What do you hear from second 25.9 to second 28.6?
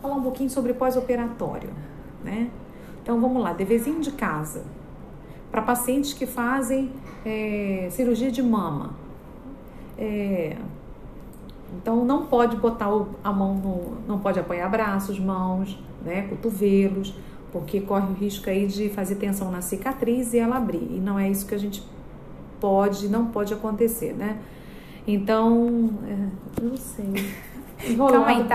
é, não sei. Calma aí, tá?